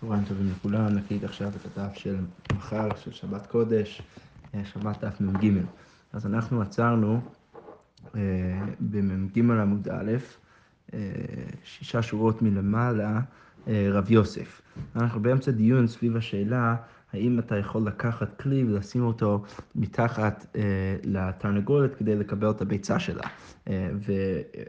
[0.00, 2.16] צהריים טובים לכולם, נקליט עכשיו את הדף של
[2.56, 4.02] מחר, של שבת קודש,
[4.54, 5.60] אה, שבת דף מ"ג.
[6.12, 7.20] אז אנחנו עצרנו
[8.14, 8.20] אה,
[8.80, 10.12] במ"ג עמוד א',
[10.94, 10.98] אה,
[11.64, 13.20] שישה שורות מלמעלה,
[13.68, 14.62] אה, רב יוסף.
[14.96, 16.76] אנחנו באמצע דיון סביב השאלה
[17.12, 19.42] האם אתה יכול לקחת כלי ולשים אותו
[19.74, 20.62] מתחת אה,
[21.04, 23.22] לתרנגולת כדי לקבל את הביצה שלה.
[23.68, 23.90] אה,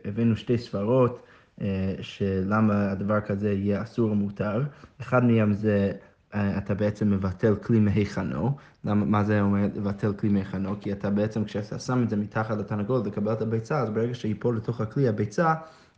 [0.06, 1.22] והבאנו שתי סברות.
[1.62, 4.64] אה, שלמה הדבר כזה יהיה אסור או מותר.
[5.02, 5.92] אחד מהם זה
[6.36, 8.56] אה, אתה בעצם מבטל כלי מהיכנו.
[8.84, 10.80] מה זה אומר לבטל כלי מהיכנו?
[10.82, 14.58] כי אתה בעצם, כשאתה שם את זה מתחת לתרנגולת לקבל את הביצה, אז ברגע שיפול
[14.58, 15.54] לתוך הכלי הביצה,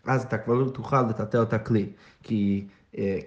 [0.06, 1.90] אז אתה כבר לא תוכל לטלטל את הכלי.
[2.24, 2.68] כי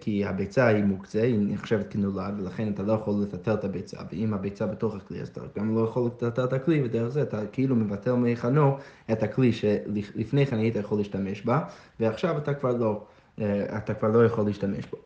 [0.00, 4.34] כי הביצה היא מוקצה, היא נחשבת כנולד, ולכן אתה לא יכול לטלטל את הביצה, ואם
[4.34, 7.76] הביצה בתוך הכלי, אז אתה גם לא יכול לטלטל את הכלי, ודרך זה אתה כאילו
[7.76, 8.76] מבטל מהיכנו
[9.12, 11.60] את הכלי שלפני כן היית יכול להשתמש בה,
[12.00, 13.04] ועכשיו אתה כבר לא,
[13.40, 14.96] אה, אתה כבר לא יכול להשתמש בו.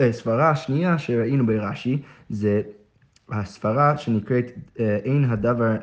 [0.00, 2.62] אה, סברה השנייה שראינו ברש"י, זה
[3.28, 4.46] הסברה שנקראת
[4.78, 5.76] אין הדבר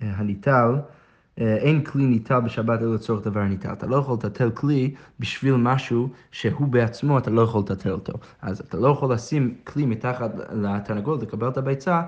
[0.00, 0.95] הניטל אה,
[1.38, 3.72] אין כלי ניטל בשבת אלא לצורך דבר ניטל.
[3.72, 8.12] אתה לא יכול לטלטל כלי בשביל משהו שהוא בעצמו, אתה לא יכול לטלטל אותו.
[8.42, 12.02] אז אתה לא יכול לשים כלי מתחת לתרנגולת לקבל את הביצה,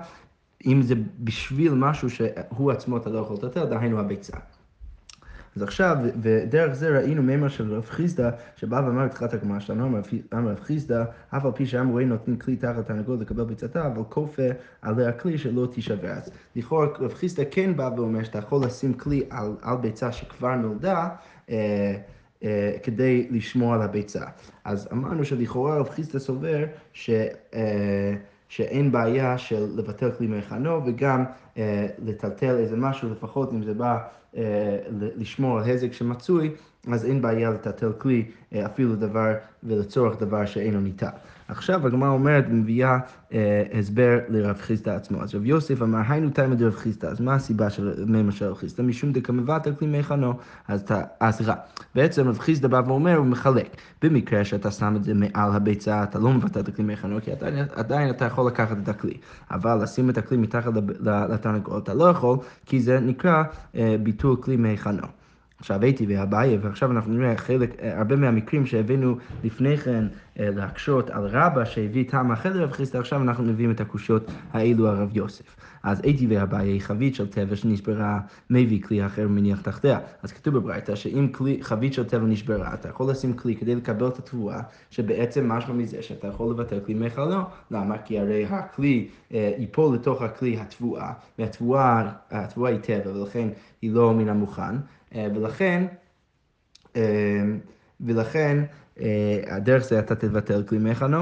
[0.65, 4.37] אם זה בשביל משהו שהוא עצמו אתה לא יכול לטלטל, דהיינו הביצה.
[5.59, 9.87] אז עכשיו, ודרך זה ראינו מימר של רב חיסדא, שבא ואמר בתחילת הגמרא שלנו,
[10.33, 14.01] אמר רב חיסדא, אף על פי שאמרו רואים נותנים כלי תחת הנגוד לקבל ביצתה, אבל
[14.09, 14.43] כופה
[14.81, 16.11] עליה כלי שלא תישבר.
[16.11, 20.55] אז לכאורה רב חיסדא כן בא ואומר שאתה יכול לשים כלי על, על ביצה שכבר
[20.55, 21.09] נולדה,
[21.49, 21.95] אה,
[22.43, 24.25] אה, כדי לשמור על הביצה.
[24.63, 27.09] אז אמרנו שלכאורה רב חיסדא סובר ש...
[27.53, 28.15] אה,
[28.49, 31.25] שאין בעיה של לבטל כלי מהיכנו וגם
[31.57, 33.97] אה, לטלטל איזה משהו, לפחות אם זה בא
[34.37, 36.51] אה, לשמור על הזק שמצוי,
[36.91, 39.33] אז אין בעיה לטלטל כלי אה, אפילו דבר
[39.63, 41.09] ולצורך דבר שאינו ניתן.
[41.49, 42.97] עכשיו הגמרא אומרת, מביאה
[43.33, 45.23] אה, הסבר לרב חיסדא עצמו.
[45.23, 48.57] אז רב יוסף אמר, היינו תימא דרב חיסדא, אז מה הסיבה של מימא של רב
[48.57, 48.83] חיסדא?
[48.83, 50.33] משום דקמבטל כלי מיכנו.
[50.67, 51.53] אז אתה, אה, סליחה,
[51.95, 53.75] בעצם רב חיסדא בא ואומר, הוא מחלק.
[54.01, 57.65] במקרה שאתה שם את זה מעל הביצה, אתה לא מבטל את הכלי מיכנו, כי עדיין,
[57.75, 59.17] עדיין אתה יכול לקחת את הכלי.
[59.51, 60.71] אבל לשים את הכלי מתחת
[61.29, 63.43] לתרנגול, אתה לא יכול, כי זה נקרא
[63.75, 65.18] אה, ביטול כלי מיכנו.
[65.59, 70.05] עכשיו הייתי ואביי, ועכשיו אנחנו נראה חלק, אה, הרבה מהמקרים שהבאנו לפני כן
[70.39, 74.87] אה, להקשות על רבא שהביא טעם אחר לרב חיסדא, עכשיו אנחנו מביאים את הקושיות האלו
[74.87, 75.55] על רב יוסף.
[75.83, 79.99] אז הייתי ואביי חבית של טבע שנשברה, מביא כלי אחר ומניח תחתיה.
[80.23, 84.07] אז כתוב בברייתא שאם כלי, חבית של טבע נשברה, אתה יכול לשים כלי כדי לקבל
[84.07, 87.41] את התבואה, שבעצם משמע מזה שאתה יכול לבטל כלי מחלו.
[87.71, 87.97] למה?
[87.97, 92.11] כי הרי הכלי אה, ייפול לתוך הכלי התבואה, והתבואה
[92.69, 93.49] היא טבע, ולכן
[93.81, 94.75] היא לא מן המוכן.
[95.15, 95.85] אה, ולכן,
[96.95, 97.41] אה,
[98.01, 98.63] ולכן
[99.01, 101.19] אה, הדרך זה אתה תבטל כלי מכנו.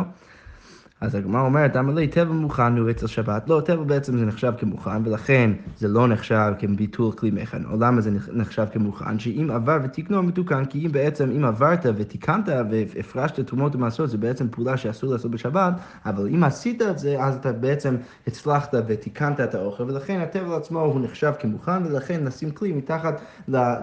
[1.02, 3.50] אז הגמרא אומרת, למה לי טבע מוכן הוא אצל שבת?
[3.50, 7.66] לא, טבע בעצם זה נחשב כמוכן, ולכן זה לא נחשב כביטול כלי מכן.
[7.66, 9.20] או למה זה נחשב כמוכן?
[9.20, 14.50] שאם עבר ותקנו מתוקן, כי אם בעצם, אם עברת ותיקנת והפרשת תרומות ומעשרות, זה בעצם
[14.50, 15.74] פעולה שאסור לעשות בשבת,
[16.06, 17.96] אבל אם עשית את זה, אז אתה בעצם
[18.28, 23.22] הצלחת ותיקנת את האוכל, ולכן הטבע עצמו הוא נחשב כמוכן, ולכן לשים כלי מתחת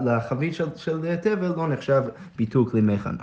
[0.05, 2.01] לחבית של, של טבע לא נחשב
[2.37, 3.15] ביטול כלי מכן.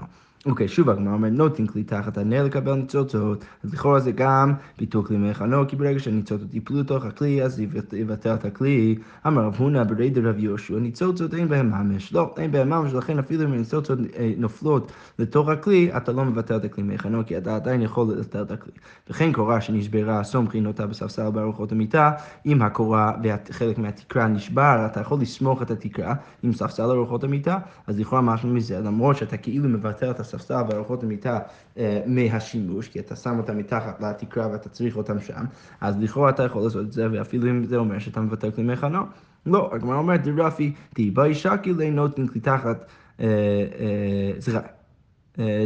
[0.47, 5.05] אוקיי, שוב הגמרא אומרת, נותן כלי תחת הנר לקבל ניצוצות, אז לכאורה זה גם ביטול
[5.05, 7.61] כלי מחנו, כי ברגע שהניצוצות יפלו לתוך הכלי, אז
[7.93, 8.99] יבטל את הכלי.
[9.27, 12.13] אמר רב הונא ברי דרב יהושע, ניצוצות אין בהם ממש.
[12.13, 16.57] לא, אין בהם ממש, לכן אפילו אם הניצוצות אה, נופלות לתוך הכלי, אתה לא מבטל
[16.57, 18.73] את הכלי מחנו, כי אתה עדיין יכול לבטל את הכלי.
[19.11, 22.11] וכן קורה שנשברה סומכין אותה בספסל בארוחות המיטה,
[22.47, 23.13] אם הקורה
[23.51, 28.49] וחלק מהתקרה נשבר, אתה יכול לסמוך את התקרה עם ספסל ארוחות המיטה, אז לכאורה משהו
[28.49, 31.39] מזה, למרות שאתה כאילו מבטל את הספסל וארוחות המיטה
[31.79, 35.45] אה, מהשימוש, כי אתה שם אותם מתחת לתקרה ואתה צריך אותם שם,
[35.81, 39.03] אז לכאורה אתה יכול לעשות את זה, ואפילו אם זה אומר שאתה מבטל כלי מחנו.
[39.47, 42.87] לא, הגמרא אומרת, דרפי, דיבה שקילי נותן כלי תחת,
[43.21, 44.61] אה, אה, סליחה.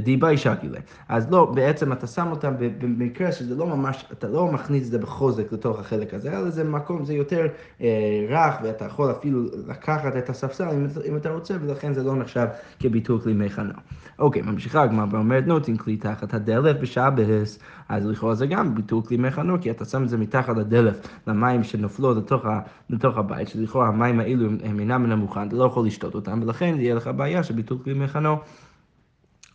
[0.03, 0.78] דיבה שקילה.
[1.09, 4.98] אז לא, בעצם אתה שם אותם במקרה שזה לא ממש, אתה לא מכניס את זה
[4.98, 7.47] בחוזק לתוך החלק הזה, אלא זה מקום, זה יותר
[7.80, 12.16] אה, רך, ואתה יכול אפילו לקחת את הספסל אם, אם אתה רוצה, ולכן זה לא
[12.16, 12.47] נחשב
[12.80, 13.72] כביטול כלי מחנה.
[14.18, 17.59] אוקיי, ממשיכה הגמרא ואומרת נוטים כלי תחת הדלף בשבס,
[17.89, 20.95] אז לכאורה זה גם ביטול כלי מחנו, כי אתה שם את זה מתחת לדלף
[21.27, 22.60] למים שנופלות לתוך, ה,
[22.91, 26.74] לתוך הבית, שלכאורה המים האלו הם אינם מן המוכן, אתה לא יכול לשתות אותם, ולכן
[26.78, 28.36] יהיה לך בעיה של ביטול כלי מחנו.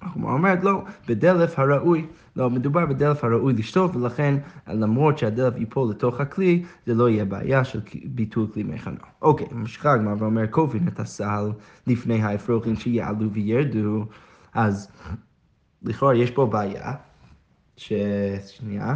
[0.02, 2.06] הגמרא אומרת, לא, בדלף הראוי,
[2.36, 4.36] לא, מדובר בדלף הראוי לשתות, ולכן
[4.68, 8.98] למרות שהדלף ייפול לתוך הכלי, זה לא יהיה בעיה של ביטול כלי מחנו.
[9.22, 11.52] אוקיי, ממשיכה הגמרא ואומר, כופין את הסל
[11.88, 14.06] לפני האפרוחים שיעלו וירדו,
[14.54, 14.92] אז
[15.84, 16.94] לכאורה יש פה בעיה.
[17.78, 17.94] ש...
[18.48, 18.96] שנייה.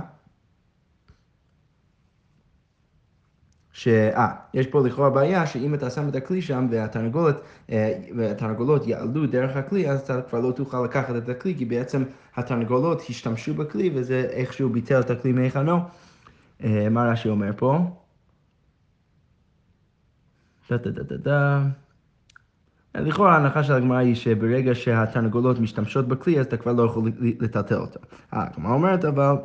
[3.76, 7.36] שאה, יש פה לכאורה בעיה שאם אתה שם את הכלי שם והתרנגולת,
[7.70, 12.04] אה, והתרנגולות יעלו דרך הכלי, אז אתה כבר לא תוכל לקחת את הכלי, כי בעצם
[12.36, 15.80] התרנגולות השתמשו בכלי וזה איכשהו ביטל את הכלי מהיכנו.
[16.64, 17.80] אה, מה רש"י אומר פה?
[20.70, 21.64] דה דה דה דה דה.
[22.96, 27.76] לכאורה ההנחה של הגמרא היא שברגע שהתרנגולות משתמשות בכלי, אז אתה כבר לא יכול לטלטל
[27.76, 28.00] אותה.
[28.32, 29.36] הגמרא אומרת אבל...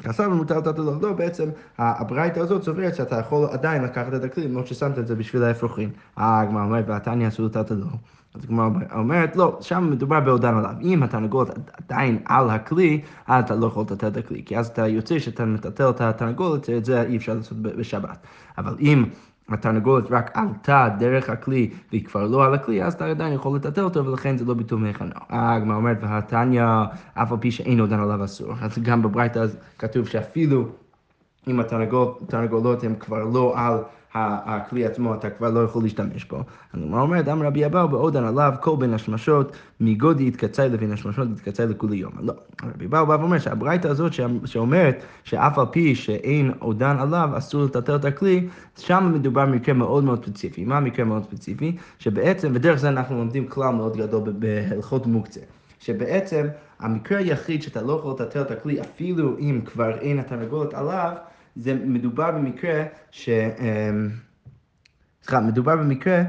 [0.00, 1.48] חסר ומותר לתת לו, לא, בעצם
[1.78, 5.90] הברייתא הזאת סוברת שאתה יכול עדיין לקחת את הכלי, למרות ששמת את זה בשביל האפרוחים.
[6.18, 7.86] אה, הגמרא אומרת, והתניא אסור לתת לו.
[8.34, 10.74] אז הגמרא אומרת, לא, שם מדובר בעודן עליו.
[10.80, 14.86] אם התרנגולת עדיין על הכלי, אז אתה לא יכול לתת את הכלי, כי אז אתה
[14.86, 18.18] יוצא שאתה מטלטל את התרנגולת, את זה אי אפשר לעשות בשבת.
[18.58, 19.04] אבל אם
[19.48, 23.82] התרנגולת רק עלתה דרך הכלי והיא כבר לא על הכלי, אז אתה עדיין יכול לטטל
[23.82, 25.10] אותו ולכן זה לא ביטול מחנו.
[25.30, 26.64] הגמרא אומרת, והתניא,
[27.14, 28.54] אף על פי שאין עודן עליו אסור.
[28.60, 29.44] אז גם בברייתא
[29.78, 30.81] כתוב שאפילו
[31.48, 33.78] אם התרנגולות הן כבר לא על
[34.14, 36.38] הכלי עצמו, אתה כבר לא יכול להשתמש בו.
[36.74, 41.66] הגמרא אומרת, אמר רבי אבאו בעודן עליו כל בין השמשות, מגודי יתקצר לבין השמשות יתקצר
[41.66, 42.12] לכולי יום.
[42.20, 42.32] לא,
[42.74, 44.12] רבי אבאו בא ואומר שהברייתא הזאת
[44.44, 48.48] שאומרת שאף על פי שאין עודן עליו, אסור לטטל את הכלי,
[48.78, 50.64] שם מדובר במקרה מאוד מאוד ספציפי.
[50.64, 51.76] מה המקרה מאוד ספציפי?
[51.98, 55.40] שבעצם, ודרך זה אנחנו לומדים כלל מאוד גדול בהלכות מוקצה.
[55.78, 56.46] שבעצם
[56.80, 61.12] המקרה היחיד שאתה לא יכול לטטל את הכלי אפילו אם כבר אין התרנגולת עליו,
[61.56, 63.28] זה מדובר במקרה ש...
[63.28, 64.08] אמ,
[65.22, 66.22] סליחה, מדובר במקרה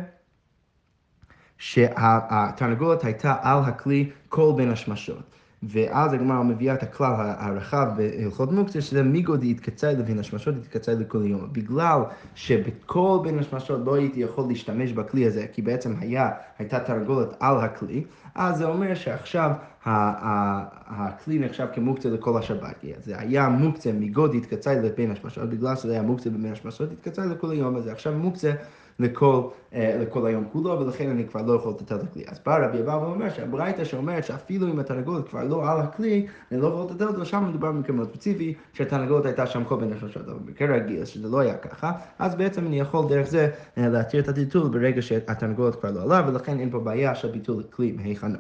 [1.58, 5.36] שהתרנגולת הייתה על הכלי כל בין השמשות.
[5.68, 11.26] ואז הגמרא מביאה את הכלל הרחב בהלכות מוקצה, שזה מיגוד יתקצר לבין השמשות, יתקצר לכל
[11.26, 11.50] יום.
[11.52, 12.02] בגלל
[12.36, 16.30] שבכל בין השמשות לא הייתי יכול להשתמש בכלי הזה, כי בעצם היה,
[16.60, 18.04] הייתה תרנגולת על הכלי,
[18.36, 19.52] אז זה אומר שעכשיו
[19.86, 22.86] הכלי נחשב כמוקצה לכל השבת.
[23.04, 27.54] זה היה מוקצה מגוד יתקצר לבין השמשות, בגלל שזה היה מוקצה בין השמשות, יתקצר לכל
[27.54, 28.52] יום, אז זה עכשיו מוקצה
[29.00, 29.42] לכל,
[29.74, 32.24] אה, לכל היום כולו, ולכן אני כבר לא יכול לתת את הכלי.
[32.28, 36.62] אז בא רבי אבא ואומר שהברייתא שאומרת שאפילו אם התרנגולת כבר לא על הכלי, אני
[36.62, 40.28] לא יכול לתת אותו, שם מדובר במקרה מאוד ספציפי, שהתרנגולת הייתה שם כל מיני שלושות,
[40.28, 44.20] אבל במקרה רגיל, שזה לא היה ככה, אז בעצם אני יכול דרך זה אה, להתיר
[44.20, 48.40] את הטיטול ברגע שהתרנגולת כבר לא עלה, ולכן אין פה בעיה של ביטול כלי מהיכנו.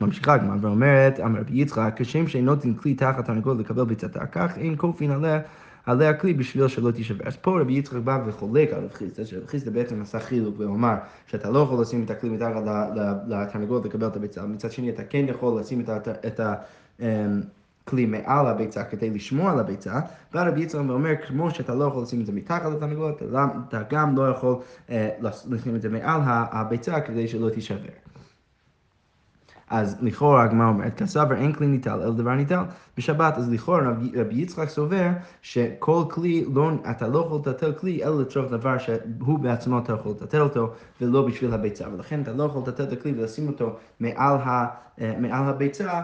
[0.00, 4.58] ממשיכה הגמרא ואומרת, אמר רבי יצחק, כשם שאינו נותן כלי תחת תרנגולת לקבל ביצתה, כך
[4.58, 5.40] אין כופין עליה
[5.86, 7.28] עליה הכלי בשביל שלא תישבר.
[7.28, 10.94] אז פה רבי יצחק בא וחולק על רב חיסדא, שרב חיסדא בעצם עשה חילוק ואומר
[11.26, 12.52] שאתה לא יכול לשים את הכלי מתחת
[13.28, 15.84] לתרנגולת לקבל את הביצה, מצד שני אתה כן יכול לשים
[16.26, 16.54] את ה...
[17.00, 17.06] אמ,
[17.84, 20.00] כלי מעל הביצה כדי לשמור על הביצה,
[20.34, 23.22] והרבי יצחק אומר, כמו שאתה לא יכול לשים את זה מתחת לתרנגולת,
[23.68, 24.56] אתה גם לא יכול
[24.90, 28.05] אה, לשים את זה מעל הביצה כדי שלא תישבר.
[29.70, 32.62] אז לכאורה הגמרא אומרת, כסבר אין כלי ניטל, אלא דבר ניטל
[32.96, 33.80] בשבת, אז לכאורה
[34.14, 35.08] רבי יצחק סובר
[35.42, 40.12] שכל כלי, לא, אתה לא יכול לטלטל כלי אלא לצורך דבר שהוא בעצמו אתה יכול
[40.12, 44.36] לטלטל אותו, ולא בשביל הביצה, ולכן אתה לא יכול לטלטל את הכלי ולשים אותו מעל,
[44.36, 44.66] ה,
[45.00, 46.02] אה, מעל הביצה.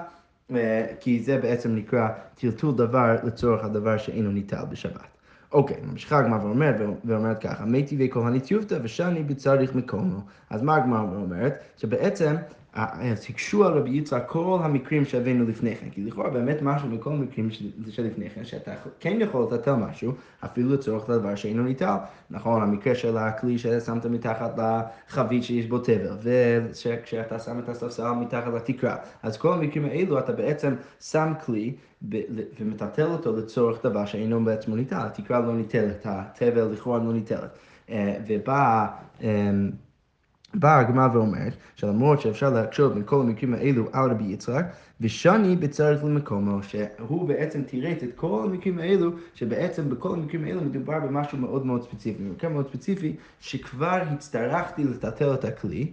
[0.54, 5.12] אה, כי זה בעצם נקרא טלטול דבר לצורך הדבר שאינו ניטל בשבת.
[5.52, 6.74] אוקיי, ממשיכה הגמרא ואומרת,
[7.04, 10.20] ואומרת ככה, מי טבעי כהנית יופתא ושני בצריך מקומו.
[10.50, 11.54] אז מה הגמרא אומרת?
[11.76, 12.34] שבעצם
[12.74, 17.48] הקשו על רבי יצחק כל המקרים שהבאנו לפני כן, כי לכאורה באמת משהו מכל המקרים
[17.90, 20.12] שלפני כן, שאתה כן יכול לטלטל משהו,
[20.44, 21.96] אפילו לצורך הדבר שאינו ניטל.
[22.30, 26.16] נכון, המקרה של הכלי ששמת מתחת לחבית שיש בו תבל,
[26.82, 28.96] וכשאתה שם את הספסל מתחת לתקרה.
[29.22, 31.74] אז כל המקרים האלו אתה בעצם שם כלי
[32.60, 34.96] ומטלטל אותו לצורך דבר שאינו בעצמו ניטל.
[34.96, 37.58] התקרה לא ניטלת, התבל לכאורה לא ניטלת.
[37.90, 38.86] אה, ובא...
[40.54, 44.64] באה הגמרא ואומרת שלמרות שאפשר להקשות מכל המקרים האלו על רבי יצחק,
[45.00, 51.00] ושני בצריך למקומו, שהוא בעצם תירץ את כל המקרים האלו, שבעצם בכל המקרים האלו מדובר
[51.00, 52.24] במשהו מאוד מאוד ספציפי.
[52.24, 55.92] במקרה מאוד ספציפי, שכבר הצטרכתי לטלטל את הכלי,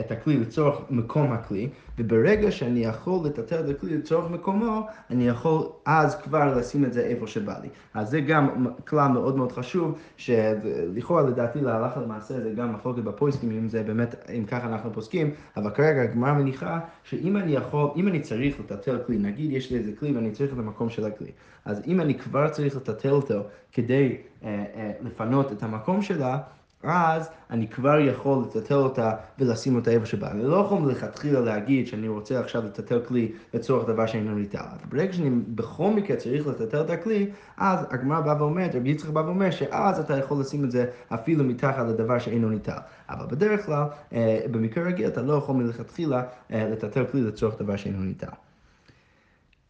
[0.00, 1.68] את הכלי לצורך מקום הכלי,
[1.98, 7.00] וברגע שאני יכול לטלטל את הכלי לצורך מקומו, אני יכול אז כבר לשים את זה
[7.00, 7.68] איפה שבא לי.
[7.94, 13.50] אז זה גם כלל מאוד מאוד חשוב, שלכאורה לדעתי להלכה למעשה זה גם מחלוקת בפויסקים,
[13.50, 18.08] אם זה באמת, אם ככה אנחנו פוסקים, אבל כרגע הגמרא מניחה שאם אני יכול, אם
[18.08, 21.30] אני צריך לטלטל כלי, נגיד יש לי איזה כלי ואני צריך את המקום של הכלי,
[21.64, 26.38] אז אם אני כבר צריך לטלטל אותו כדי אה, אה, לפנות את המקום שלה,
[26.82, 30.30] אז אני כבר יכול לטטל אותה ולשים אותה איפה שבא.
[30.30, 34.58] אני לא יכול מלכתחילה להגיד שאני רוצה עכשיו לטטל כלי לצורך דבר שאינו ניטל.
[34.58, 39.10] אבל ברגע שאני בכל מקרה צריך לטטל את הכלי, אז הגמרא בא ואומרת, רבי יצחק
[39.10, 42.78] בא ואומר שאז אתה יכול לשים את זה אפילו מתחת לדבר שאינו ניטל.
[43.10, 46.22] אבל בדרך כלל, אה, במקרה רגיל אתה לא יכול מלכתחילה
[46.52, 48.26] אה, לטטל כלי לצורך דבר שאינו ניטל.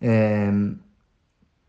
[0.03, 0.75] אמ,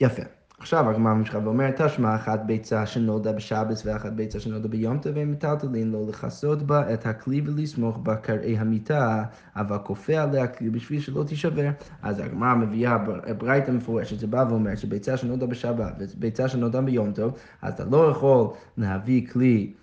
[0.02, 0.41] יפה.
[0.62, 5.32] עכשיו הגמרא ממשיכה ואומרת, תשמע אחת ביצה שנולדה בשבס ואחת ביצה שנולדה ביום טוב, והם
[5.32, 9.24] מטלטלין לו לכסות בה את הכלי ולסמוך בה קרעי המיטה,
[9.56, 11.70] אבל כופה עליה כלי בשביל שלא תישבר.
[12.02, 12.98] אז הגמרא מביאה
[13.38, 18.12] ברייתא מפורשת, זה בא ואומר שביצה שנולדה בשבת וביצה שנולדה ביום טוב, אז אתה לא
[18.12, 19.74] יכול להביא כלי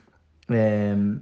[0.51, 1.19] אמ,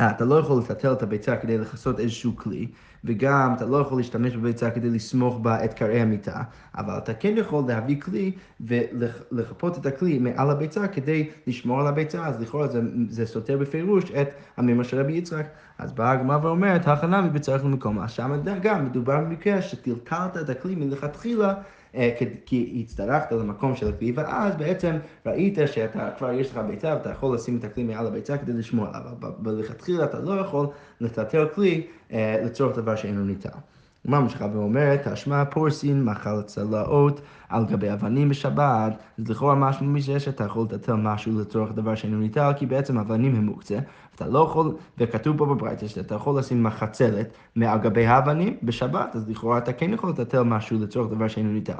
[0.00, 2.66] אתה לא יכול לפתל את הביצה כדי לכסות איזשהו כלי,
[3.04, 6.42] וגם אתה לא יכול להשתמש בביצה כדי לסמוך בה את קרעי המיטה,
[6.76, 12.26] אבל אתה כן יכול להביא כלי ולחפות את הכלי מעל הביצה כדי לשמור על הביצה,
[12.26, 15.46] אז לכאורה זה, זה סותר בפירוש את המימר של רבי יצחק.
[15.78, 21.54] אז באה הגמרא ואומרת, הכנה מבצרך למקומה, שם גם מדובר במקרה שטלקלת את הכלי מלכתחילה.
[21.96, 22.10] אה,
[22.46, 27.34] כי הצטרפת למקום של הכלי, ואז בעצם ראית שאתה כבר יש לך ביצה ואתה יכול
[27.34, 30.66] לשים את הכלי מעל הביצה כדי לשמור עליו, אבל מלכתחילה אתה לא יכול
[31.00, 33.58] לטלטל כלי אה, לצורך דבר שאינו ניתן.
[34.04, 40.20] מה ממשיכה ואומרת, תשמע פורסין מאכל צלעות על גבי אבנים בשבת, אז לכאורה משהו מזה
[40.20, 43.78] שאתה יכול לטלטל משהו לצורך דבר שאינו ניתן, כי בעצם אבנים הם מוקצה,
[44.14, 49.28] אתה לא יכול, וכתוב פה בברייתא שאתה יכול לשים מחצלת מעל גבי האבנים בשבת, אז
[49.28, 51.74] לכאורה אתה כן יכול לטלטל משהו לצורך דבר שאינו ניתן.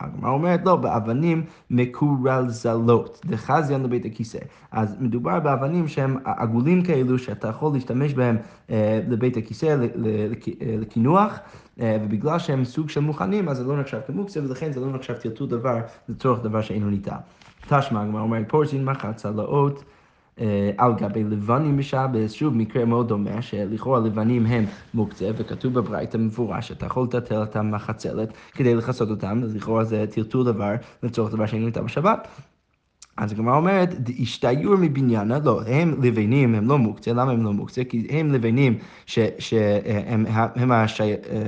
[0.00, 4.38] הגמרא אומרת, לא, באבנים מקורלזלות, דחזיין לבית הכיסא.
[4.70, 8.36] אז מדובר באבנים שהם עגולים כאלו, שאתה יכול להשתמש בהם
[8.70, 9.76] אה, לבית הכיסא,
[10.60, 11.38] לקינוח.
[11.80, 15.14] אה, ובגלל שהם סוג של מוכנים, אז זה לא נחשב כמוקצה, ולכן זה לא נחשב
[15.14, 17.16] טלטול דבר לצורך דבר שאינו ניתן.
[17.68, 19.84] תשמע, הגמרא אומרת, פורסין מחץ צלעות.
[20.40, 26.16] אה, על גבי לבנים בשבס, שוב מקרה מאוד דומה, שלכאורה לבנים הם מוקצה, וכתוב בברייתא
[26.16, 31.32] מפורש שאתה יכול לטלטל אותם מהחצלת כדי לכסות אותם, אז לכאורה זה טלטול דבר לצורך
[31.32, 32.28] דבר שאין איתם בשבת.
[33.18, 37.84] אז הגמרא אומרת, השתיור מבניינה, לא, הם לבנים, הם לא מוקצה, למה הם לא מוקצה?
[37.84, 40.72] כי הם לבנים שהם הם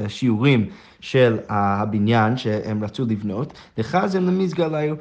[0.05, 0.67] השיעורים
[1.01, 4.95] של הבניין שהם רצו לבנות, וחז הם למזגל היו,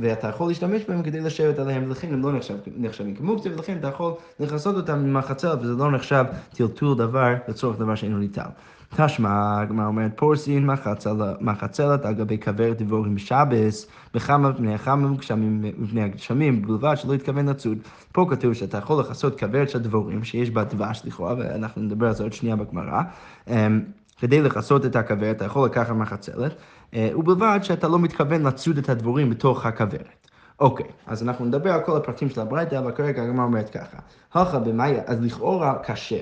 [0.00, 3.88] ואתה יכול להשתמש בהם כדי לשבת עליהם, ולכן הם לא נחשב, נחשבים כמוקצה, ולכן אתה
[3.88, 6.24] יכול לכסות אותם עם החצר, וזה לא נחשב
[6.56, 8.48] טלטול דבר לצורך דבר שאינו ניתן.
[8.96, 10.70] תשמע, הגמרא אומרת, פורסין
[11.40, 17.48] מחצלת על גבי כוורת דבורים בשבס, בכמה מפני החמה גשמים מפני הגשמים, בלבד שלא התכוון
[17.48, 17.78] לצוד.
[18.12, 22.14] פה כתוב שאתה יכול לכסות כוורת של דבורים, שיש בה דבש לכאורה, ואנחנו נדבר על
[22.14, 23.02] זה עוד שנייה בגמרא.
[23.48, 23.80] אמ,
[24.18, 26.54] כדי לכסות את הכוורת, אתה יכול לקחת מחצלת,
[26.94, 30.28] אה, ובלבד שאתה לא מתכוון לצוד את הדבורים בתוך הכוורת.
[30.60, 33.98] אוקיי, אז אנחנו נדבר על כל הפרטים של הברייתא, אבל כרגע הגמרא אומרת ככה.
[34.34, 36.20] הכה במאיה, אז לכאורה קשה.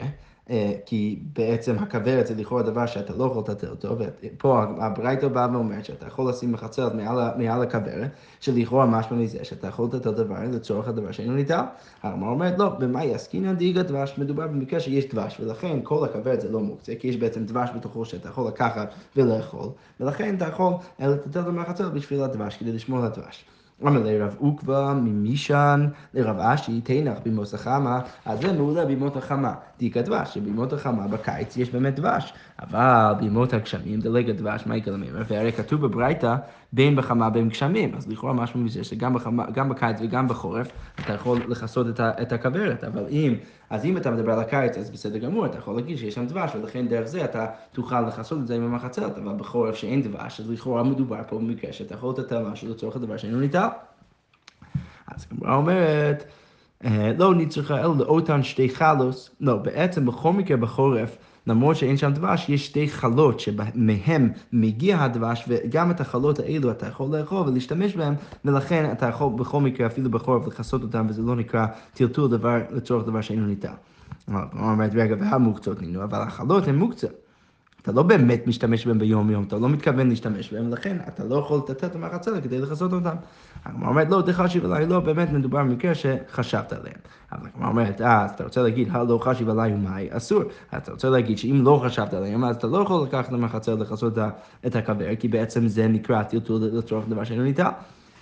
[0.50, 5.48] אה, כי בעצם הכוורת זה לכאורה דבר שאתה לא יכול לטטל אותו, ופה הברייתו בא
[5.52, 10.36] ואומר שאתה יכול לשים מחצרת מעל, מעל הכוורת, שלכאורה משמע מזה שאתה יכול לטטל דבר
[10.52, 11.64] לצורך הדבר שאינו ניתן.
[12.02, 14.14] הרמ"א אומרת, לא, במה יעסקינן דיגה דבש?
[14.18, 18.04] מדובר במקרה שיש דבש, ולכן כל הכוורת זה לא מוקצה, כי יש בעצם דבש בתוכו
[18.04, 19.68] שאתה יכול לקחת ולאכול,
[20.00, 23.44] ולכן אתה יכול לטטל במחצרת בשביל הדבש, כדי לשמור על הדבש.
[23.82, 29.54] אמר לרב עוקבא ממישן לרב אשי תנח בימות החמה, אז זה מעולה בימות החמה.
[29.78, 32.32] דיקה דבש, שבימות החמה בקיץ יש באמת דבש,
[32.62, 35.22] אבל בימות הגשמים דלג הדבש, מה יקרה למימר?
[35.28, 36.36] והרי כתוב בברייתא
[36.72, 40.68] בין בחמה בין גשמים, אז לכאורה משהו מזה שגם בחמה, בקיץ וגם בחורף
[41.00, 43.34] אתה יכול לכסות את, את הכוורת, אבל אם,
[43.70, 46.50] אז אם אתה מדבר על הקיץ אז בסדר גמור, אתה יכול להגיד שיש שם דבש,
[46.54, 50.50] ולכן דרך זה אתה תוכל לכסות את זה עם המחצרת, אבל בחורף שאין דבש, אז
[50.50, 53.67] לכאורה מדובר פה במקרה שאתה יכול לתת משהו לצורך הדבר שאינו ניתן.
[55.14, 56.24] אז הגמרא אומרת,
[56.84, 62.12] אה, לא נצטרכה אלא לאותן שתי חלוס, לא, בעצם בכל מקרה בחורף, למרות שאין שם
[62.12, 67.94] דבש, יש שתי חלות שמהם מגיע הדבש, וגם את החלות האלו אתה יכול לאכול ולהשתמש
[67.94, 72.58] בהם, ולכן אתה יכול בכל מקרה, אפילו בחורף, לכסות אותם, וזה לא נקרא טלטול דבר
[72.70, 73.72] לצורך דבר שאינו ניתן.
[74.54, 77.27] אומרת, רגע, והמוקצות נינו, אבל החלות הן מוקצות.
[77.88, 81.60] אתה לא באמת משתמש בהם ביום-יום, אתה לא מתכוון להשתמש בהם, ולכן אתה לא יכול
[81.68, 83.16] לתת מהחצר כדי לכסות אותם.
[83.64, 86.96] הגמרא אומרת, לא, תחשיב עליי, לא, באמת מדובר במקרה שחשבת עליהם.
[87.32, 90.42] אבל הגמרא אומרת, אה, אז אתה רוצה להגיד, הלא חשיב עליי ומאי, אסור.
[90.76, 94.18] אתה רוצה להגיד שאם לא חשבת עליהם, אז אתה לא יכול לקחת מהחצר לכסות
[94.66, 97.68] את הכבר, כי בעצם זה נקרא טלטול לצורך דבר שאינו ניתן.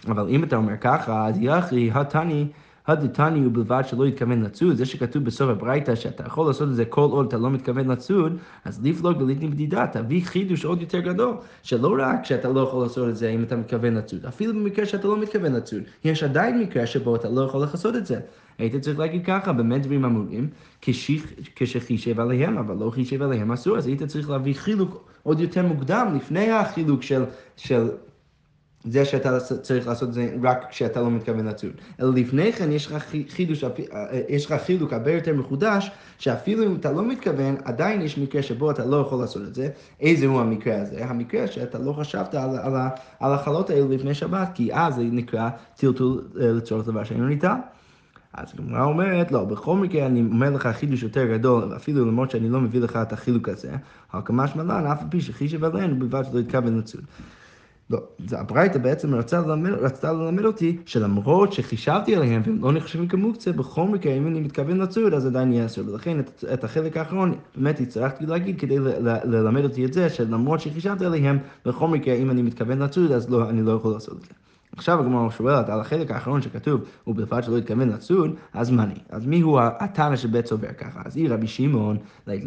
[0.09, 2.47] אבל אם אתה אומר ככה, אז יחי התני
[2.87, 6.85] הדתני הוא בלבד שלא התכוון לצוד, זה שכתוב בסוף הברייתא שאתה יכול לעשות את זה
[6.85, 11.35] כל עוד אתה לא מתכוון לצוד, אז לפלוג בליטני בדידה, תביא חידוש עוד יותר גדול,
[11.63, 15.09] שלא רק שאתה לא יכול לעשות את זה אם אתה מתכוון לצוד, אפילו במקרה שאתה
[15.09, 18.21] לא מתכוון לצוד, יש עדיין מקרה שבו אתה לא יכול לעשות את זה.
[18.59, 20.49] היית צריך להגיד ככה, באמת דברים אמורים,
[21.57, 26.13] כשחישב עליהם, אבל לא חישב עליהם אסור, אז היית צריך להביא חילוק עוד יותר מוקדם,
[26.17, 27.25] לפני החילוק של,
[27.57, 27.89] של
[28.91, 31.71] זה שאתה צריך לעשות זה רק כשאתה לא מתכוון לצוד.
[32.01, 33.65] אלא לפני כן יש לך חידוש,
[34.29, 38.71] יש לך חילוק הרבה יותר מחודש, שאפילו אם אתה לא מתכוון, עדיין יש מקרה שבו
[38.71, 39.69] אתה לא יכול לעשות את זה.
[40.01, 41.05] איזה הוא המקרה הזה?
[41.05, 42.75] המקרה שאתה לא חשבת על, על,
[43.21, 47.57] על החלות האלו לפני שבת, כי אז זה נקרא טלטול אה, לצורך דבר שאינו ניתן.
[48.33, 52.49] אז הגמרא אומרת, לא, בכל מקרה אני אומר לך חידוש יותר גדול, אפילו למרות שאני
[52.49, 53.71] לא מביא לך את החילוק הזה,
[54.13, 57.05] הקמש מלן, אף על פי שחישב עלינו, בלבד שלא יתכוון לצוד.
[57.91, 63.09] לא, זה הברייתא בעצם רצתה ללמד, רצתה ללמד אותי שלמרות שחישבתי עליהם והם לא נחשבים
[63.09, 65.89] כמוקצה, בכל מקרה, אם אני מתכוון לצוד, אז עדיין יהיה אסור.
[65.89, 70.11] ולכן את, את החלק האחרון באמת הצטרכתי להגיד כדי ל, ל, ללמד אותי את זה,
[70.11, 74.17] שלמרות שחישבתי עליהם, בכל מקרה, אם אני מתכוון לצוד, אז לא, אני לא יכול לעשות
[74.17, 74.46] את זה.
[74.77, 78.95] עכשיו הגמרא שואלת על החלק האחרון שכתוב, ובלבד שלא התכוון לצוד, אז מה אני?
[79.11, 81.01] אז מי הוא התנא שבית סובר ככה?
[81.05, 82.45] אז היא רבי שמעון לית.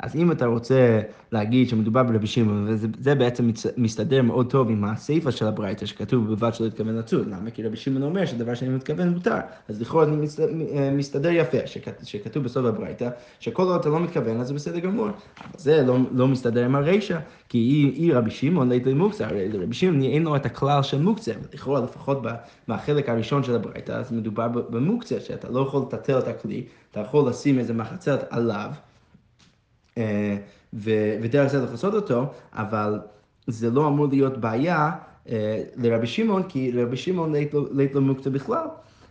[0.00, 1.00] אז אם אתה רוצה
[1.32, 6.54] להגיד שמדובר ברבי שמעון, וזה בעצם מסתדר מאוד טוב עם הסיפא של הברייתא, שכתוב בלבד
[6.54, 7.26] שלא התכוון לצוד.
[7.26, 7.50] למה?
[7.50, 9.36] כי רבי שמעון אומר שדבר שאני מתכוון מותר.
[9.68, 10.46] אז לכאורה זה
[10.92, 11.58] מסתדר יפה,
[12.02, 13.08] שכתוב בסוף הברייתא,
[13.40, 15.06] שכל עוד אתה לא מתכוון, אז זה בסדר גמור.
[15.06, 19.48] אבל זה לא, לא מסתדר עם הרישא, כי היא, היא רבי שמעון לית למוקצה, הרי
[19.48, 21.32] לרבי שמעון אין לו את הכלל של מוקצה.
[21.54, 22.22] לכאורה לפחות
[22.68, 27.28] מהחלק הראשון של הברייתא, אז מדובר במוקצה, שאתה לא יכול לטטל את הכלי, אתה יכול
[27.28, 28.70] לשים איזה מחצלת עליו,
[29.98, 30.36] אה,
[30.72, 33.00] ודרך זה לכסות אותו, אבל
[33.46, 34.90] זה לא אמור להיות בעיה
[35.28, 37.32] אה, לרבי שמעון, כי לרבי שמעון
[37.72, 38.66] לית לו מוקצה בכלל.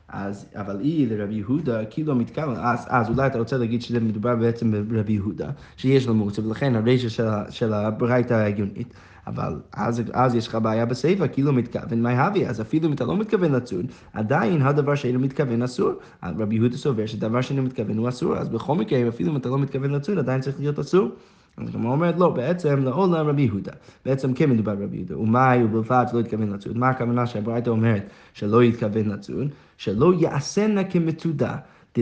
[0.10, 4.36] אז, אבל היא לרבי יהודה כאילו מתכוון, אז, אז אולי אתה רוצה להגיד שזה מדובר
[4.36, 8.94] בעצם ברבי יהודה, שיש לו מוקצה, ולכן הרשע של, של הברייתא ההגיונית.
[9.28, 13.06] אבל אז, אז יש לך בעיה בסיפא, כאילו מתכוון מה הביא, אז אפילו אם אתה
[13.06, 15.92] לא מתכוון לצוד, עדיין הדבר שאינו מתכוון אסור.
[16.24, 19.60] רבי יהודה סובר שדבר שאינו מתכוון הוא אסור, אז בכל מקרה, אפילו אם אתה לא
[19.60, 21.10] מתכוון לצוד, עדיין צריך להיות אסור.
[21.58, 23.72] אז הגמרא אומרת, לא, בעצם לעולם רבי יהודה.
[24.06, 25.18] בעצם כן מדובר ברבי יהודה.
[25.18, 26.78] ומאי ובלבד שלא התכוון לצוד.
[26.78, 29.48] מה הכוונה שהברייתא אומרת שלא התכוון לצוד?
[29.78, 31.56] שלא יעשנה כמצודה.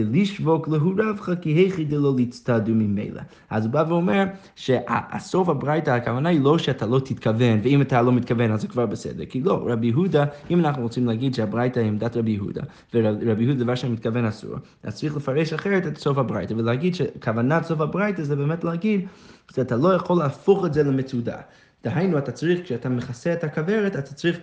[0.04, 3.20] דלישבוק להו רבך כי היכי דלא להצטדו ממילא.
[3.50, 4.24] אז הוא בא ואומר
[4.56, 8.86] שהסוף הברייתא, הכוונה היא לא שאתה לא תתכוון, ואם אתה לא מתכוון אז זה כבר
[8.86, 9.24] בסדר.
[9.24, 12.62] כי לא, רבי יהודה, אם אנחנו רוצים להגיד שהברייתא היא עמדת רבי יהודה,
[12.94, 17.80] ורבי יהודה דבר שמתכוון אסור, אז צריך לפרש אחרת את סוף הברייתא, ולהגיד שכוונת סוף
[17.80, 19.06] הברייתא זה באמת להגיד
[19.54, 21.36] שאתה לא יכול להפוך את זה למצודה.
[21.84, 24.38] דהיינו, אתה צריך, כשאתה מכסה את הכוורת, אתה צריך...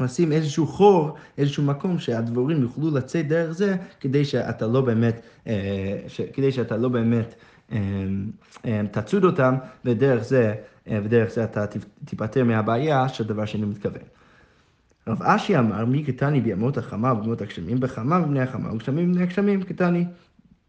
[0.00, 5.98] לשים איזשהו חור, איזשהו מקום שהדבורים יוכלו לצאת דרך זה, כדי שאתה לא באמת, אה,
[6.08, 7.34] ש, כדי שאתה לא באמת
[7.72, 7.78] אה,
[8.64, 10.54] אה, תצוד אותם, ודרך זה,
[10.86, 11.64] ודרך זה אתה
[12.04, 14.02] תיפטר מהבעיה של דבר שאני מתכוון.
[15.06, 19.62] רב אשי אמר, מי קטני בימות החמה ובימות הגשמים, בחמה ובני החמה וגשמים ובני הגשמים
[19.62, 20.04] קטני.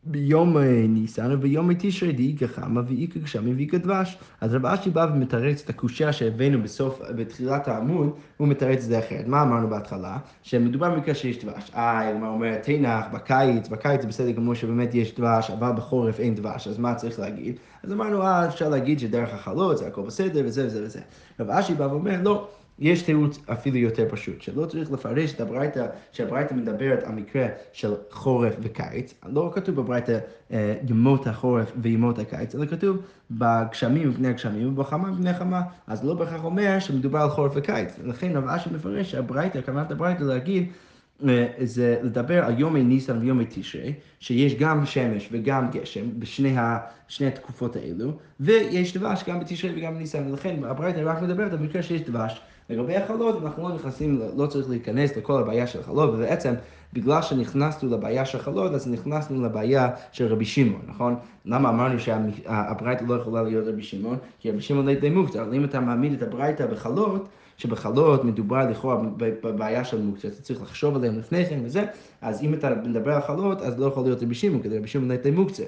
[0.03, 4.17] ביום אה, ניסן וביום תשרי דאיכא חמא ואיכא גשמים ואיכא דבש.
[4.41, 8.99] אז רב אשי בא ומתרץ את הקושייה שהבאנו בסוף, בתחילת העמוד, הוא מתרץ את זה
[8.99, 9.27] אחרת.
[9.27, 10.17] מה אמרנו בהתחלה?
[10.43, 11.71] שמדובר במקרה שיש דבש.
[11.75, 16.35] אה, הגמרא אומרת, תנח, בקיץ, בקיץ זה בסדר גמור שבאמת יש דבש, אבל בחורף אין
[16.35, 17.55] דבש, אז מה צריך להגיד?
[17.83, 20.99] אז אמרנו, אה, אפשר להגיד שדרך החלות זה הכל בסדר וזה וזה וזה.
[21.39, 22.47] רב אשי בא ואומר, לא.
[22.81, 27.93] יש תירוץ אפילו יותר פשוט, שלא צריך לפרש את הברייתא, שהברייתא מדברת על מקרה של
[28.11, 30.19] חורף וקיץ, לא כתוב בברייתא
[30.51, 32.97] אה, ימות החורף וימות הקיץ, אלא כתוב
[33.31, 38.37] בגשמים ובני הגשמים ובחמה ובני החמה, אז לא בהכרח אומר שמדובר על חורף וקיץ, לכן
[38.37, 40.67] רב אשר מפרש שהברייתא, כוונת הברייתא להגיד
[41.29, 47.75] אה, זה לדבר על יומי ניסן ויומי תשרי, שיש גם שמש וגם גשם בשני התקופות
[47.75, 52.41] האלו, ויש דבש גם בתשרי וגם בניסן, ולכן הברייתא רק מדברת על מקרה שיש דבש.
[52.69, 56.53] לגבי החלות, אנחנו לא נכנסים, לא צריך להיכנס לכל הבעיה של החלות, ובעצם
[56.93, 61.15] בגלל שנכנסנו לבעיה של חלות, אז נכנסנו לבעיה של רבי שמעון, נכון?
[61.45, 64.17] למה אמרנו שהברייתא לא יכולה להיות רבי שמעון?
[64.39, 68.97] כי רבי שמעון לא מוקצה, אבל אם אתה מעמיד את הברייתא בחלות, שבחלות מדובר לכאורה
[69.17, 71.85] בבעיה של מוקצה, אתה צריך לחשוב עליהם לפני כן וזה,
[72.21, 75.11] אז אם אתה מדבר על חלות, אז לא יכול להיות רבי שמעון, כי רבי שמעון
[75.11, 75.63] לא מוקצה.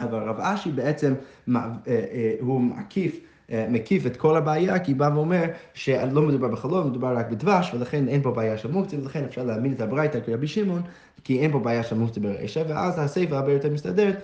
[0.00, 1.14] אבל רב אשי בעצם,
[1.56, 7.16] אה, אה, הוא מקיף מקיף את כל הבעיה, כי בא ואומר שלא מדובר בחלום, מדובר
[7.16, 10.82] רק בדבש, ולכן אין פה בעיה של מוקצה, ולכן אפשר להאמין את הברייתא כרבי שמעון,
[11.24, 14.16] כי אין פה בעיה של מוקצה ברישא, ואז הסיפא הרבה יותר מסתדרת,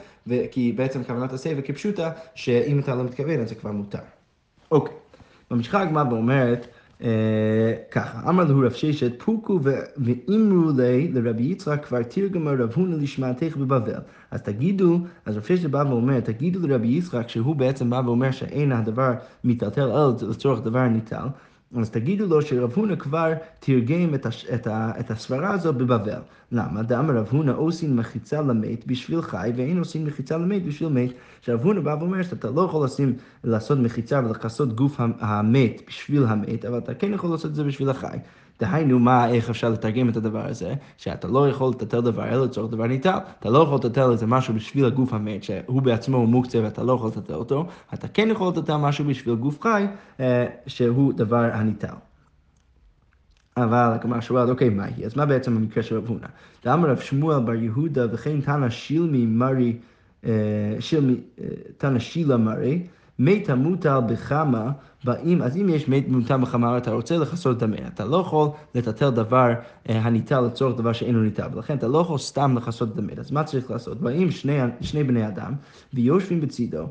[0.50, 3.98] כי בעצם כוונת הסיפא כפשוטה, שאם אתה לא מתכוון, אז זה כבר מותר.
[4.70, 4.94] אוקיי,
[5.50, 6.83] ממשיכה הגמרא ואומרת, אה,
[7.90, 9.60] ככה, אמר לו רב ששת, פוקו
[9.96, 14.00] ואמרו לי לרבי יצחק כבר תרגמה רב הונא לשמעתך בבבל.
[14.30, 18.72] אז תגידו, אז רב ששת בא ואומר, תגידו לרבי יצחק שהוא בעצם בא ואומר שאין
[18.72, 19.12] הדבר
[19.44, 21.26] מיטלטל אלא לצורך דבר ניטל.
[21.80, 26.20] אז תגידו לו שרב הונא כבר תרגם את, הש, את, ה, את הסברה הזו בבבל.
[26.52, 26.82] למה?
[26.82, 31.10] דאמר רב הונא עושים מחיצה למת בשביל חי, ואין עושים מחיצה למת בשביל מת.
[31.38, 36.64] עכשיו הונא בא ואומר שאתה לא יכול לשים, לעשות מחיצה ולכסות גוף המת בשביל המת,
[36.64, 38.18] אבל אתה כן יכול לעשות את זה בשביל החי.
[38.60, 40.74] דהיינו, מה, איך אפשר לתרגם את הדבר הזה?
[40.96, 43.18] שאתה לא יכול לטטל דבר אלא לצורך דבר ניטל.
[43.38, 46.92] אתה לא יכול לטטל איזה משהו בשביל הגוף המת, שהוא בעצמו הוא מוקצה ואתה לא
[46.92, 49.86] יכול לטטל אותו, אתה כן יכול לטטל משהו בשביל גוף חי,
[50.20, 51.94] אה, שהוא דבר הניטל.
[53.56, 55.06] אבל הגמרא שואלת, אוקיי, מה היא?
[55.06, 56.26] אז מה בעצם המקרה של רב הונא?
[56.64, 59.76] דאמר רב שמואל בר יהודה וכן תנא שילמי מרי,
[60.24, 60.30] אה,
[60.80, 61.46] שילמי, אה,
[61.78, 62.82] תנא שילה מרי,
[63.18, 64.72] מתה מוטל בחמה,
[65.04, 69.10] באים, אז אם יש מת מוטל בחמה, אתה רוצה לכסות המת, אתה לא יכול לטלטל
[69.10, 69.52] דבר
[69.88, 73.44] אה, הניטל לצורך דבר שאינו ניטל, ולכן אתה לא יכול סתם לכסות המת, אז מה
[73.44, 74.00] צריך לעשות?
[74.00, 75.52] באים שני, שני בני אדם
[75.94, 76.86] ויושבים בצידו.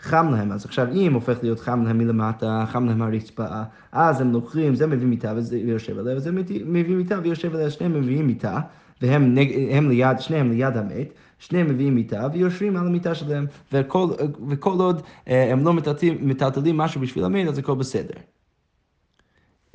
[0.00, 3.46] חם להם, אז עכשיו אם הופך להיות חם להם מלמטה, חם להם הרצפה,
[3.92, 7.92] אז הם לוקחים, זה מביא מיטה וזה יושב עליה, וזה מביא מיטה ויושב עליה, שניהם
[7.92, 8.60] מביאים מיטה,
[9.02, 9.52] והם נג,
[9.88, 14.06] ליד, שניהם ליד המת, שניהם מביאים מיטה ויושבים על המיטה שלהם, וכל,
[14.48, 15.72] וכל עוד אה, הם לא
[16.20, 18.14] מטלטלים משהו בשביל המת, אז הכל בסדר.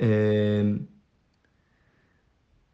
[0.00, 0.62] אה,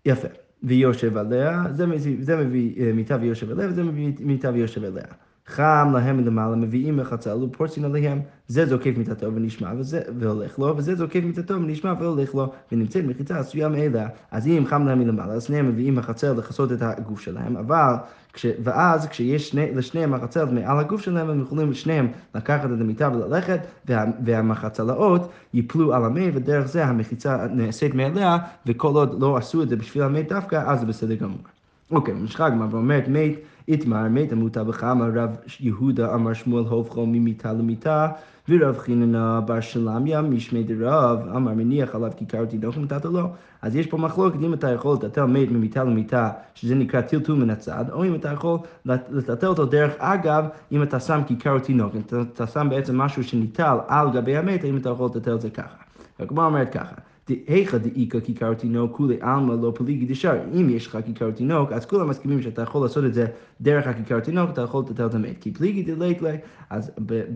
[0.04, 0.28] יפה.
[0.62, 1.86] ויושב עליה, זה
[2.20, 5.04] זה מביא אה, מיטה ויושב עליה, וזה מביא מיטה ויושב עליה.
[5.46, 10.94] חם להם מלמעלה, מביאים מחצל ופורצים עליהם, זה זוקף מיטתו ונשמע וזה, והולך לו, וזה
[10.94, 14.08] זוקף מיטתו ונשמע והולך לו, ונמצאת מחיצה עשויה מאלה.
[14.30, 17.94] אז אם חם להם מלמעלה, אז שניהם מביאים מחצל לכסות את הגוף שלהם, אבל,
[18.36, 23.10] כש, ואז כשיש שני, לשניהם מחצל מעל הגוף שלהם, הם יכולים שניהם לקחת את המיטה
[23.12, 29.62] וללכת, וה, והמחצלאות ייפלו על המת, ודרך זה המחיצה נעשית מאליה, וכל עוד לא עשו
[29.62, 31.55] את זה בשביל המת דווקא, אז זה בסדר גמור.
[31.90, 33.32] אוקיי, ממשיכה הגמרא ואומרת, מת
[33.68, 38.08] איתמר, מת המוטה בחמה, רב יהודה אמר שמואל הופכו ממיטה למיטה,
[38.48, 43.28] ורב חיננה בר שלמיה משמי דרב, אמר מניח עליו כיכר תינוק ומטאטו לו.
[43.62, 47.50] אז יש פה מחלוקת אם אתה יכול לטלטל מת ממיטה למיטה, שזה נקרא טלטול מן
[47.50, 52.00] הצד, או אם אתה יכול לטלטל אותו דרך אגב, אם אתה שם כיכר תינוק, אם
[52.32, 55.76] אתה, שם בעצם משהו שניטל על גבי המת, אם אתה יכול לטלטל את זה ככה.
[56.18, 56.94] הגמרא אומרת ככה.
[57.28, 60.38] היכא דאיכא כיכר תינוק, כולי עלמא לא פליגי דשאר.
[60.60, 63.26] אם יש לך כיכר תינוק, אז כולם מסכימים שאתה יכול לעשות את זה
[63.60, 65.36] דרך הכיכר תינוק, אתה יכול לטטל את המת.
[65.40, 66.36] כי פליגי דלית לי,
[66.70, 66.90] אז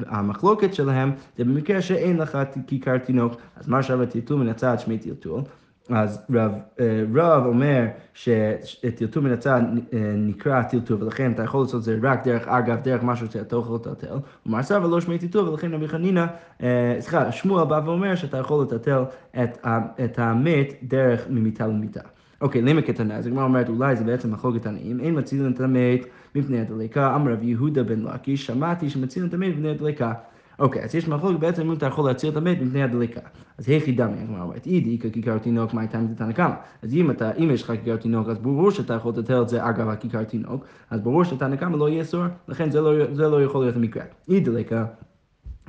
[0.07, 4.99] המחלוקת שלהם זה במקרה שאין לך כיכר תינוק, אז מה שווה טלטול מן הצד שמי
[4.99, 5.41] טלטול?
[5.89, 9.63] אז רב, אה, רב אומר שטלטול מן הצד
[9.93, 13.57] אה, נקרא טלטול, ולכן אתה יכול לעשות את זה רק דרך אגב, דרך משהו שאתה
[13.57, 14.17] יכול לטלטל.
[14.47, 16.27] ומר סבא לא שמי טלטול, ולכן רבי חנינא,
[16.63, 19.03] אה, סליחה, שמואל בא ואומר שאתה יכול לטלטל
[19.43, 19.67] את,
[20.05, 22.01] את המת דרך ממיטה למיטה.
[22.41, 23.17] אוקיי, למה קטנה?
[23.17, 27.33] אז הגמרא אומרת, אולי זה בעצם מחלוקת תנאים, אין מצילין את המת מפני הדליקה, אמר
[27.33, 30.13] רב יהודה בן לקיש, שמעתי שמצילין את המת מפני הדליקה.
[30.61, 33.21] אוקיי, אז יש מחלוקת בעצם אם אתה יכול להציל את המת מפני הדליקה.
[33.59, 36.55] אז היכי דמי, הגמרא אומרת, אידי ככיכר תינוק, מה הייתה מתתנא קמא?
[36.83, 39.69] אז אם, אתה, אם יש לך כיכר תינוק, אז ברור שאתה יכול לטלטל את זה
[39.69, 43.43] אגב הכיכר תינוק, אז ברור שתנא קמא לא יהיה אסור, לכן זה לא, זה לא
[43.43, 44.05] יכול להיות המקרה.
[44.29, 44.87] אידי דליקה.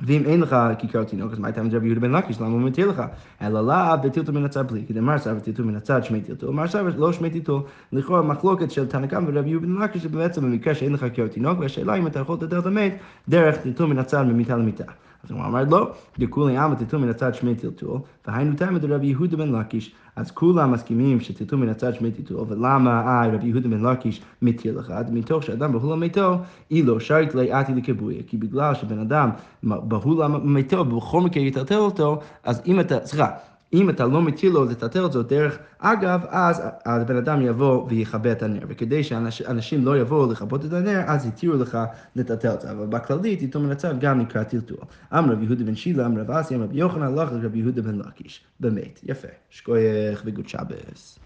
[0.02, 2.88] ואם אין לך כיכר תינוק, אז מה הייתה מדבר יהודה בן לקיש, למה הוא מתיר
[2.88, 3.02] לך?
[3.42, 6.68] אלא לאו בטלטול מן הצד בלי, כי דמר סבא טלטול מן הצד שמי טלטול, אמר
[6.68, 7.62] סבא לא שמי טלטול,
[7.92, 11.58] לכאורה מחלוקת של תנא קמא ורבי יהודה בן לקיש, שבעצם במקרה שאין לך כיכר תינוק,
[11.60, 14.84] והשאלה אם אתה יכול את המת דרך טלטול מן הצד ממיטה למיטה.
[15.24, 19.36] אז הוא אמר לא, דכולי עמא טלטול מן הצד שמי טלטול, והיינו תמא דרבי יהודה
[19.36, 24.22] בן לקיש, אז כולם מסכימים שטלטול מן הצד שמי טלטול, ולמה רבי יהודה בן לקיש
[24.42, 24.92] מתיר לך?
[25.12, 26.38] מתוך שאדם בהולה מתו,
[26.70, 29.30] אילו שרית לי עתי לקבויה, כי בגלל שבן אדם
[29.62, 33.28] בהולה מתו, בכל מקרה יטלטל אותו, אז אם אתה, סליחה,
[33.72, 38.42] אם אתה לא מתיר לו לטלטל אותו דרך אגב, אז הבן אדם יבוא ויכבה את
[38.42, 41.78] הנר, וכדי שאנשים לא יבואו לכבות את הנר, אז התירו לך
[42.16, 44.76] לטלטל זה, אבל בכללית, מן הצד גם נקרא טלטול.
[45.18, 47.98] אמר רב יהודה בן שילה, אמר רב אסי, אמר רבי יוחנן, הלך לרבי יהודה בן
[47.98, 51.18] לקיש, באמת, יפה, שכוייך וגוד שבס.